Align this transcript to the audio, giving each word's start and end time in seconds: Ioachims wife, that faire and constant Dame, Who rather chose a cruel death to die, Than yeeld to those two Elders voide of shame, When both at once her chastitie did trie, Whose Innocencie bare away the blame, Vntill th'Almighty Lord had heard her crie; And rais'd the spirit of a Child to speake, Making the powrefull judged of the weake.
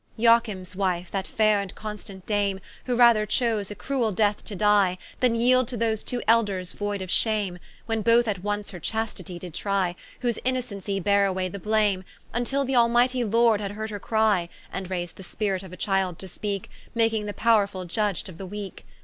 Ioachims 0.17 0.75
wife, 0.75 1.11
that 1.11 1.27
faire 1.27 1.61
and 1.61 1.75
constant 1.75 2.25
Dame, 2.25 2.59
Who 2.87 2.95
rather 2.95 3.27
chose 3.27 3.69
a 3.69 3.75
cruel 3.75 4.11
death 4.11 4.43
to 4.45 4.55
die, 4.55 4.97
Than 5.19 5.35
yeeld 5.35 5.67
to 5.67 5.77
those 5.77 6.01
two 6.01 6.23
Elders 6.27 6.73
voide 6.73 7.03
of 7.03 7.11
shame, 7.11 7.59
When 7.85 8.01
both 8.01 8.27
at 8.27 8.41
once 8.43 8.71
her 8.71 8.79
chastitie 8.79 9.37
did 9.37 9.53
trie, 9.53 9.95
Whose 10.21 10.39
Innocencie 10.43 11.01
bare 11.03 11.27
away 11.27 11.49
the 11.49 11.59
blame, 11.59 12.03
Vntill 12.33 12.65
th'Almighty 12.65 13.23
Lord 13.23 13.61
had 13.61 13.73
heard 13.73 13.91
her 13.91 13.99
crie; 13.99 14.49
And 14.73 14.89
rais'd 14.89 15.17
the 15.17 15.23
spirit 15.23 15.61
of 15.61 15.71
a 15.71 15.77
Child 15.77 16.17
to 16.17 16.27
speake, 16.27 16.71
Making 16.95 17.27
the 17.27 17.33
powrefull 17.35 17.85
judged 17.85 18.27
of 18.27 18.39
the 18.39 18.45
weake. 18.47 18.83